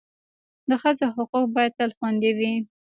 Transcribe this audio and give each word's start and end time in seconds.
د 0.69 0.71
ښځو 0.81 1.07
حقوق 1.15 1.45
باید 1.55 1.75
تل 1.77 1.91
خوندي 1.97 2.31
وي. 2.37 2.53